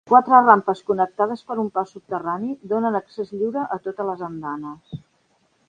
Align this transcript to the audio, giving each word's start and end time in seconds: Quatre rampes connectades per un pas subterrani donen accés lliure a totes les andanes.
Quatre 0.09 0.37
rampes 0.45 0.79
connectades 0.87 1.43
per 1.51 1.57
un 1.65 1.67
pas 1.75 1.91
subterrani 1.97 2.55
donen 2.73 2.99
accés 3.03 3.31
lliure 3.37 3.69
a 3.77 3.81
totes 3.89 4.11
les 4.11 4.25
andanes. 4.33 5.01